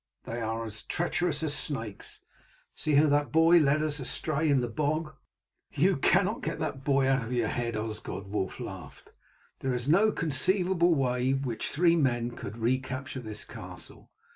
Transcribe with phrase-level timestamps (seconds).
[0.23, 2.21] "They are as treacherous as snakes.
[2.73, 5.13] See how that boy led us astray in the bog."
[5.73, 9.11] "You cannot get that boy out of your head, Osgod," Wulf laughed.
[9.59, 14.09] "There is no conceivable way by which three men could recapture this castle.